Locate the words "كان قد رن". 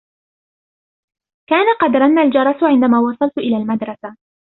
1.49-2.19